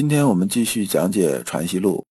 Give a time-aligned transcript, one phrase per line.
[0.00, 2.06] 今天我们继续讲解《传习录》，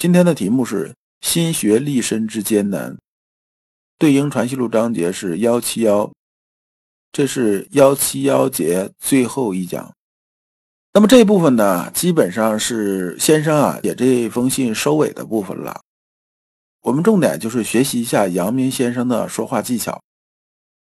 [0.00, 2.96] 今天的题目是“心学立身之艰难”，
[3.98, 6.12] 对应《传习录》章节是幺七幺，
[7.10, 9.92] 这是幺七幺节最后一讲。
[10.92, 15.80] 那么这一部分呢，基本上是先生啊写这封信收尾的部分了。
[16.82, 20.00] 我们重点就是学习一下阳明先生的说话技巧，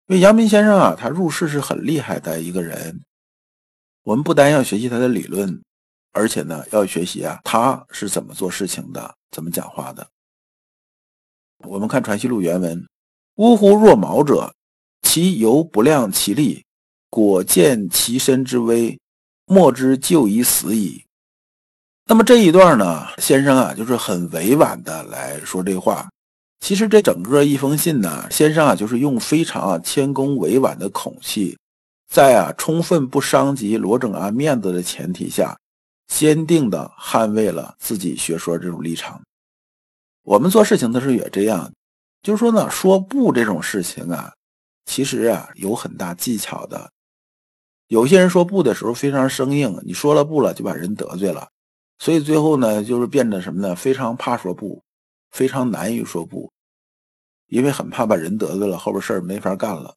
[0.08, 3.00] 因为阳明先生啊，他入世是很厉害的一个人。
[4.02, 5.62] 我们不单要学习他的理论。
[6.12, 10.06] 而且呢，要学习啊，他是怎么做事情的，怎么讲话的。
[11.64, 12.86] 我们看《传习录》原文
[13.36, 13.74] ：“呜呼！
[13.76, 14.52] 若毛者，
[15.02, 16.64] 其犹不量其力，
[17.08, 18.98] 果见其身之危，
[19.46, 21.04] 莫之就以死矣。”
[22.06, 26.10] 那么这一段呢，先生啊，就是很委婉的来说这话。
[26.60, 31.56] 其实这整个一封信呢，先生啊，就是用非常啊谦恭委婉的口气，
[32.12, 35.56] 在啊充分不伤及罗正安面子的前提下。
[36.14, 39.20] 坚定地捍卫了自己学说这种立场。
[40.22, 41.72] 我们做事情的时候也这样，
[42.22, 44.30] 就是说呢，说不这种事情啊，
[44.84, 46.92] 其实啊有很大技巧的。
[47.88, 51.48] 有些人说不的时候非常生硬，你说了不了就把人得罪了，
[51.98, 53.74] 所以最后呢就是变得什么呢？
[53.74, 54.82] 非常怕说不，
[55.30, 56.52] 非常难于说不，
[57.48, 59.94] 因为很怕把人得罪了，后边事儿没法干了。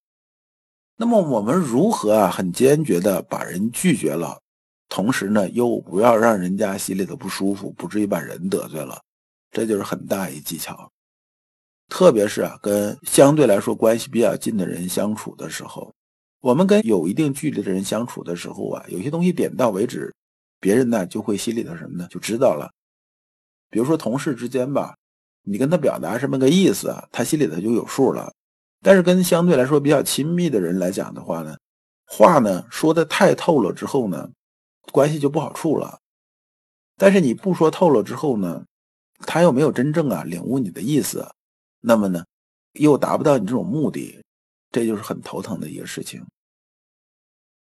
[0.95, 4.39] 那么我们如何啊很坚决地把人拒绝了？
[4.95, 8.97] 同时呢，又不要让人家心里头不舒服，不至于把人得罪了，
[9.51, 10.89] 这就是很大一技巧。
[11.89, 15.93] 特别是啊，跟相对来说关系比较近的人相处的时候，
[16.39, 20.13] 我们跟有一定距离的人相处的时候啊，有些东西点到为止，
[20.61, 22.71] 别人呢就会心里头什么呢，就知道了。
[23.69, 24.95] 比如说同事之间吧，
[25.43, 28.31] 你跟他表达什么个意思啊，他心里头就有数了。
[28.81, 31.57] 但是跟相对来说比较亲密的人来讲的话呢，
[32.05, 34.31] 话呢说的太透了之后呢。
[34.95, 35.99] 关系就不好处了，
[36.95, 38.65] 但是你不说透了之后呢，
[39.27, 41.29] 他又没有真正啊领悟你的意思，
[41.81, 42.23] 那么呢，
[42.79, 44.23] 又达不到你这种目的，
[44.71, 46.25] 这就是很头疼的一个事情。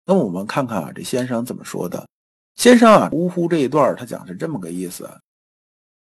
[0.04, 2.08] 那么我们看看啊，这先生怎么说的？
[2.56, 5.08] 先生啊，呜呼这一段他讲是这么个意思，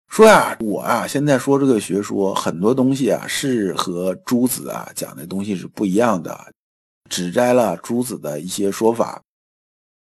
[0.07, 6.53] 说呀，我啊现在说这个学说很多东西啊是和朱子啊讲的东西是不一样的，
[7.11, 9.21] 只摘了朱子的一些说法，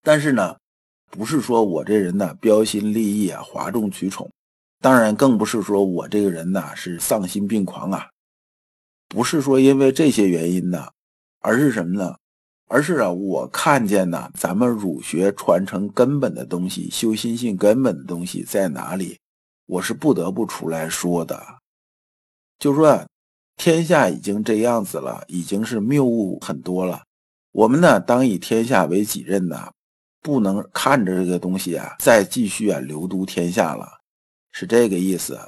[0.04, 0.60] 但是呢。
[1.12, 4.32] 不是说我这人呢标新立异啊，哗众取宠，
[4.80, 8.10] 当然更不是说我这个人呢是丧心病狂啊，
[9.10, 10.88] 不是说因为这些原因呢，
[11.42, 12.16] 而是什么呢？
[12.68, 19.20] 而是啊，我看见呢，咱们儒学传承根本的东西，修心性根本的东西在哪里？
[19.66, 21.44] 我是不得不出来说的。
[22.58, 23.06] 就说
[23.58, 27.04] 天下已经这样子了，已经是谬误很多了，
[27.52, 29.70] 我们呢当以天下为己任呐。
[30.22, 33.90] 不能看着这个东西啊，再继续啊流毒天下了，
[34.52, 35.40] 是这个意思，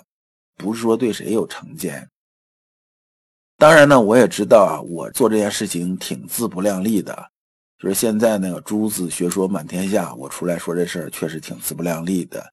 [0.55, 2.09] 不是说对谁有成见。
[3.57, 7.29] 当然呢，我也知道啊，我做这件事情挺自不量力的，
[7.77, 12.51] 就是现在那个诸子学说满天下，我出来说这事儿确实挺自不量力的。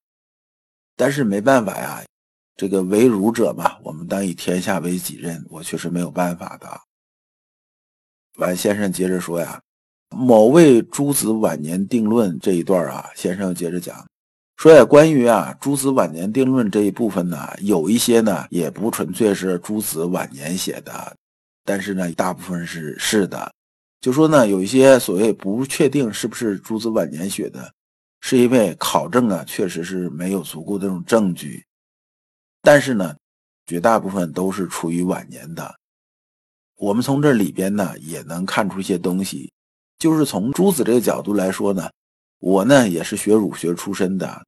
[0.96, 2.04] 但是没办法呀，
[2.54, 6.80] 这个为儒者嘛，我们当以天下为己任，我确实没有办法的。
[8.36, 9.60] 完，先生接着说呀。
[10.10, 14.06] 某位诸子晚年定论这一段啊，先生接着讲，
[14.56, 21.16] 说呀，关于啊诸子晚年定论这一部分呢，有一些呢也不纯粹是诸子晚年写的，
[21.64, 23.50] 但是呢，大部分是是的。
[24.00, 27.72] 就说呢，有一些所谓不确定是不是诸子晚年写的，
[28.20, 31.64] 是因为考证啊确实是没有足够的这种证据，
[32.62, 33.14] 但是呢，
[33.66, 35.74] 绝大部分都是处于晚年的。
[36.76, 39.52] 我们从这里边呢也能看出一些东西。
[40.00, 41.88] 就是从朱子这个角度来说呢，
[42.38, 44.44] 我呢也是学儒学出身的，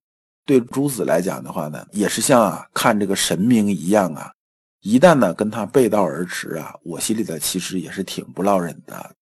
[0.46, 4.32] 对朱子来讲的话呢，也是像啊看这个神明一样啊，
[4.80, 9.14] 一旦呢跟他背道而驰啊，我心里的其实也是挺不落忍的。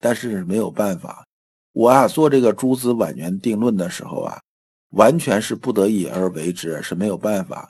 [0.00, 1.24] 但是没有办法，
[1.72, 4.40] 我啊做这个诸子晚年定论的时候啊，
[4.90, 7.68] 完全是不得已而为之，是没有办法。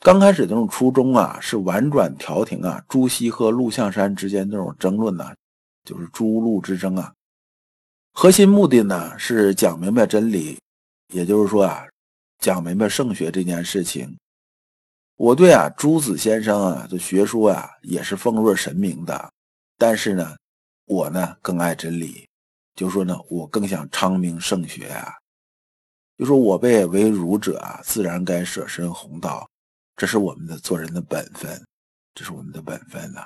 [0.00, 5.32] 刚开始这种初衷啊，是婉转调停啊朱熹和陆象山之间这种争论呢。
[5.88, 7.14] 就是诸路之争啊，
[8.12, 10.60] 核心目的呢是讲明白真理，
[11.14, 11.86] 也就是说啊，
[12.40, 14.14] 讲明白圣学这件事情。
[15.16, 19.32] 我对啊，朱子先生啊的学说啊，也是奉若神明的。
[19.78, 20.36] 但是呢，
[20.84, 22.28] 我呢更爱真理，
[22.74, 25.10] 就说呢，我更想昌明圣学啊。
[26.18, 29.48] 就说我辈为儒者啊，自然该舍身弘道，
[29.96, 31.64] 这是我们的做人的本分，
[32.12, 33.24] 这是我们的本分呐。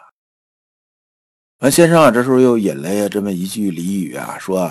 [1.62, 4.68] 完，先生啊，这时候又引来这么一句俚语啊，说，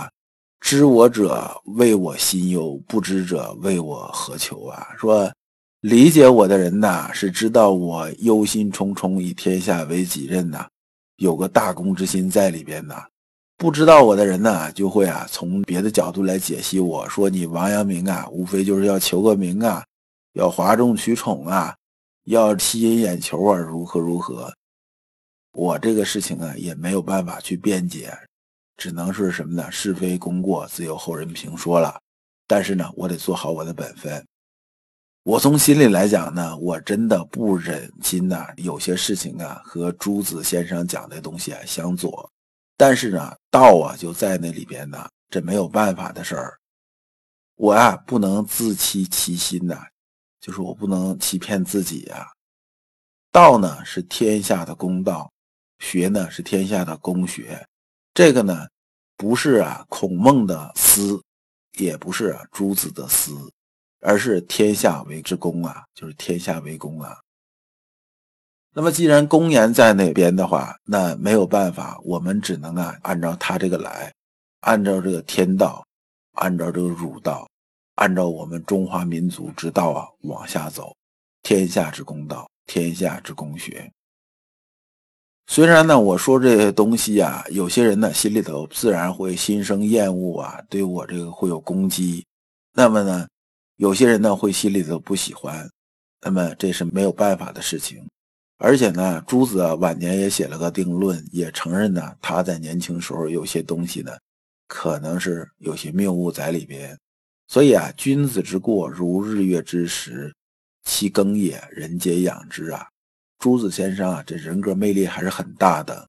[0.59, 4.87] 知我者为我心忧，不知者为我何求啊？
[4.97, 5.31] 说。
[5.79, 10.67] 理解我的人呐，是知道我忧心忡忡，以天下为己任呐，
[11.15, 13.05] 有个大公之心在里边呐。
[13.57, 19.83] 不知道我的人呢，就会啊从别的角度来解析我，说你王阳明啊，无非就是要求个名啊，
[20.33, 21.73] 要哗众取宠啊，
[22.25, 24.53] 要吸引眼球啊，如何如何。
[25.53, 28.17] 我这个事情啊，也没有办法去辩解，
[28.77, 29.69] 只能是什么呢？
[29.71, 31.99] 是非功过自有后人评说了。
[32.47, 34.25] 但是呢，我得做好我的本分。
[35.23, 42.29] 我从心里来讲呢，我真的不忍心呐，有些事情啊和朱子先生讲的东西啊相左，
[42.75, 46.57] 但是呢，道啊就在那里边呢，这没有办法的事儿。
[47.55, 49.79] 我啊不能自欺欺心呐，
[50.39, 52.27] 就是我不能欺骗自己呀。
[53.31, 55.31] 道呢是天下的公道，
[55.81, 57.67] 学呢是天下的公学，
[58.13, 58.65] 这个呢
[59.17, 61.21] 不是啊孔孟的私，
[61.77, 63.51] 也不是啊朱子的私。
[64.03, 67.15] 而是天下为之公啊，就是天下为公啊。
[68.73, 74.11] 那么既然公言在那边的话，那没有办法，我们只能啊按照他这个来，
[74.61, 75.85] 按照这个天道，
[76.31, 77.47] 按照这个儒道，
[77.93, 80.91] 按照我们中华民族之道啊往下走。
[81.43, 83.87] 天下之公道，天下之公学。
[85.51, 92.25] 虽然呢，我说这些东西啊，有些人呢心里头自然会心生厌恶啊，对我这个会有攻击。
[92.73, 93.27] 那么呢？
[93.75, 95.69] 有些人呢会心里头不喜欢，
[96.21, 98.01] 那么这是没有办法的事情。
[98.59, 104.13] 而且呢，朱子啊晚年也写了个定论，也承认呢他在年轻时候有些东西呢，
[104.69, 106.97] 可能是有些谬误在里边。
[107.49, 110.33] 所以啊，君子之过如日月之食，
[110.85, 112.87] 其耕也，人皆养之啊。
[113.41, 116.07] 朱子先生啊，这人格魅力还是很大的。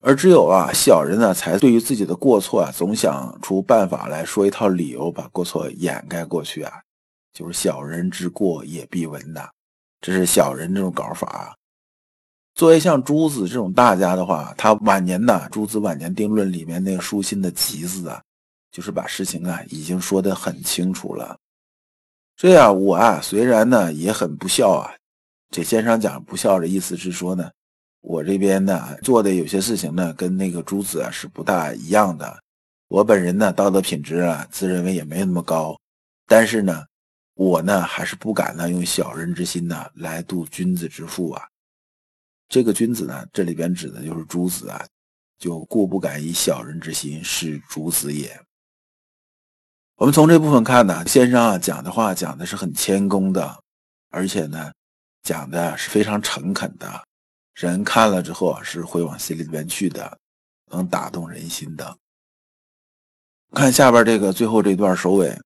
[0.00, 6.72] 而只有啊，小人呢，才对于自己的过错啊，总想出办法来说一套理由，把过错掩盖过去啊。
[7.32, 9.48] 就是小人之过也必闻呐，
[10.00, 11.56] 这是小人这种搞法。
[12.56, 18.20] 作为像朱子这种大家的话，他晚年呢，朱子晚年定论里面那个书信的集子啊，
[18.72, 21.38] 就是把事情啊已经说得很清楚了。
[22.36, 24.92] 这样，我啊虽然呢也很不孝啊，
[25.54, 27.48] 这先生讲不孝的意思是说呢。
[28.00, 32.42] 我这边呢做的有些事情呢，跟那个朱子啊是不大一样的。
[32.88, 35.78] 我本人呢道德品质啊自认为也没那么高，
[36.26, 36.84] 但是呢，
[37.34, 41.46] 我呢还是不敢呢用小人之心呢来度君子之腹啊。
[42.48, 44.84] 这个君子呢，这里边指的就是朱子啊，
[45.38, 48.38] 就故不敢以小人之心视朱子也。
[49.94, 53.62] 我们从这部分看呢，先生啊讲的话讲的是很谦恭的，
[54.10, 54.72] 而且呢
[55.24, 57.04] 讲的是非常诚恳的。
[57.54, 60.18] 人看了之后啊，是会往心里边去的，
[60.70, 61.96] 能打动人心的。
[63.52, 65.36] 看下边这个最后这段首尾，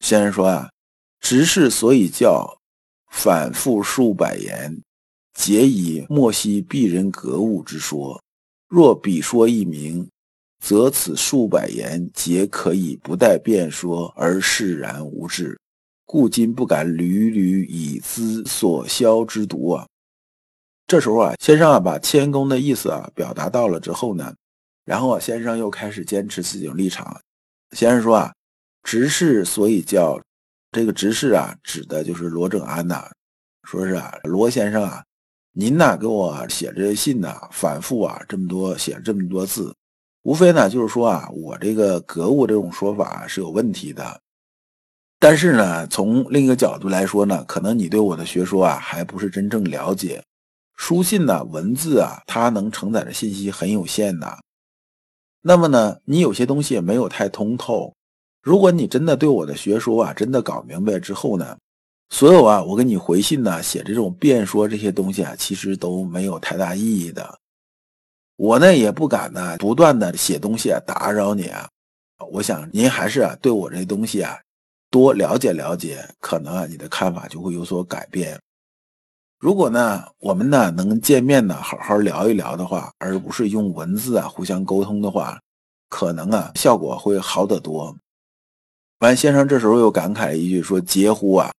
[0.00, 0.68] 先生说啊
[1.20, 2.58] ：“执事所以教，
[3.12, 4.76] 反复数百言，
[5.34, 8.20] 皆以莫惜鄙人格物之说。
[8.68, 10.08] 若彼说一明，
[10.58, 15.60] 则此数百言皆可以不待辩说而释然无志。
[16.04, 19.86] 故今不敢屡屡以资所消之毒啊。”
[20.86, 24.34] 这时候啊，先生啊把谦恭的意思啊表达到了之后呢，
[24.84, 27.18] 然后啊先生又开始坚持自己的立场。
[27.70, 28.32] 先生说啊，
[28.82, 30.20] 执事所以叫
[30.70, 33.08] 这个执事啊，指的就是罗正安呐。
[33.62, 35.02] 说是啊，罗先生啊，
[35.52, 39.74] 您呐给我写这些信呐，反复啊这么多写了这么多字，
[40.22, 44.20] 无非呢就是说啊，我这个格物这种说法是有问题的。
[45.22, 50.20] 但是呢，从另一个角度来说呢，可能你对我的学说啊还不是真正了解。
[50.76, 54.36] 书信呢，文字啊，它能承载的信息很有限的。
[55.40, 57.94] 那么呢，你有些东西也没有太通透。
[58.42, 61.56] 如果你真的对我的学说啊，真的搞明白之后呢，
[62.10, 67.38] 所有啊，我给你回信呢，写这种辩说这些东西啊，其实都没有太大意义的。
[68.34, 71.68] 我呢，也不敢呢，不断的写东西啊，打扰你啊。
[72.32, 74.36] 我想您还是啊，对我这东西啊，
[74.92, 78.38] 多了解了解，可能啊，你的看法就会有所改变。
[79.40, 85.40] 如果呢，我们呢能见面呢，好好聊一聊的话，而不是用文字啊互相沟通的话，
[85.88, 87.96] 可能啊效果会好得多。
[88.98, 91.50] 完，先生这时候又感慨一句说：“嗟乎啊！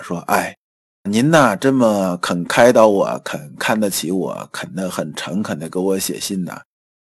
[0.00, 0.56] 说哎，
[1.10, 6.62] 您呐这么肯开导我，肯看得起我，肯的很诚恳的给我写信呐，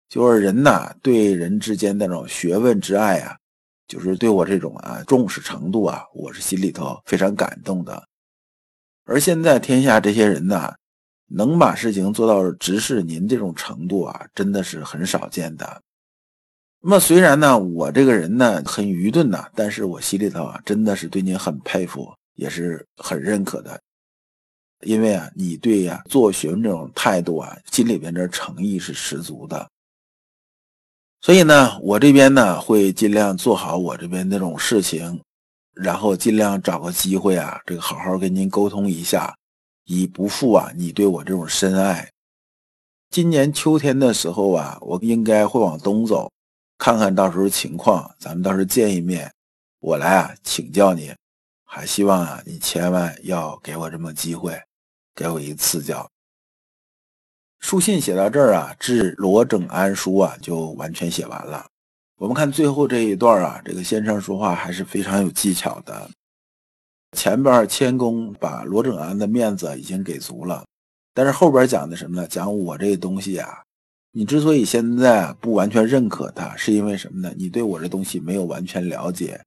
[0.07, 3.35] 就是人呐对人之间那种学问之爱啊，
[3.91, 8.01] 就是对我这种啊重视程度啊，我是心里头非常感动的。
[9.03, 10.73] 而现在天下这些人呐，
[11.27, 15.81] 能把事情做到直视您这种程度啊，真的是很少见的。”
[16.79, 23.77] 那么虽然呢，我这个人呢很愚钝呐，但是我心里头啊真的是对您很佩服，也是很认可的。
[24.85, 29.69] 因为啊，你对呀做学问这种态度啊，心里边这诚意是十足的。
[31.21, 35.21] 所以呢，我这边呢会尽量做好我这边那种事情，
[35.73, 39.35] 然后尽量找个机会啊，这个好好跟您沟通一下，
[39.85, 42.09] 以不负啊你对我这种深爱。
[43.11, 46.31] 今年秋天的时候啊，我应该会往东走。
[46.79, 49.31] 看看到时候情况，咱们到时候见一面，
[49.79, 51.13] 我来啊请教你，
[51.63, 54.59] 还希望啊你千万要给我这么机会，
[55.13, 56.10] 给我一次教。
[57.61, 61.65] 书信写到这儿啊，致罗整安书啊就完全写完了。
[62.17, 66.09] 我们看最后这一段啊，这个先生说话还是非常有技巧的。
[67.15, 70.65] 前边谦恭把罗整安的面子已经给足了，
[71.13, 72.27] 但是后边讲的什么呢？
[72.27, 73.61] 讲我这东西啊。
[74.11, 77.33] 你之所以现在不完全认可他，是因为什么呢？
[77.37, 79.39] 你对我这东西没有完全了解。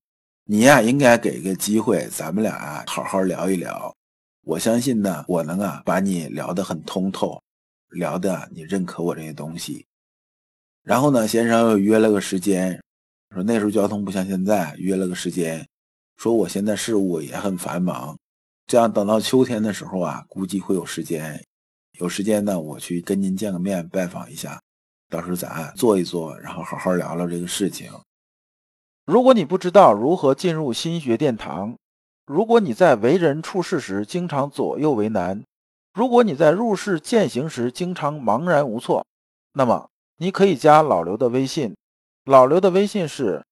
[0.46, 3.94] 你呀，应该给个机会，咱们俩啊好好聊一聊。
[4.46, 7.40] 我相信呢，我能啊把你聊得很通透，
[7.94, 9.86] 聊的你认可我这些东西。
[10.82, 12.78] 然后呢，先生又约了个时间，
[13.34, 15.66] 说那时候交通不像现在，约了个时间，
[16.16, 18.18] 说我现在事务也很繁忙，
[18.66, 21.42] 这样等到秋天的时候啊，估计会有时间。
[21.98, 24.60] 有时间呢，我去跟您见个面，拜访一下，
[25.08, 27.90] 到时候咱坐一坐，然后好好聊聊这个事情。
[29.06, 31.76] 如果你不知道如何进入心学殿堂，
[32.26, 35.42] 如果你在为人处事时经常左右为难，
[35.94, 39.06] 如果你在入世践行时经常茫然无措，
[39.52, 41.74] 那么你可以加老刘的微信。
[42.24, 43.42] 老刘的微信是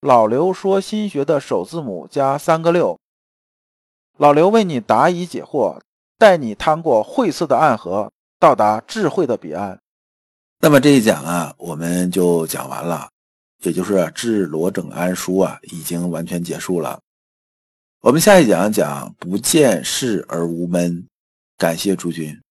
[0.00, 2.98] 老刘说心学的首字母加三个六。
[4.16, 5.78] 老刘为你答疑解惑。
[6.18, 8.10] 带你趟过晦涩的暗河，
[8.40, 9.78] 到达智慧的彼岸。
[10.60, 13.10] 那么这一讲啊，我们就讲完了，
[13.64, 16.98] 也就是《治罗整安书》啊，已经完全结束了。
[18.06, 21.08] 我们下一讲讲不见事而无闷。
[21.58, 22.45] 感谢诸君。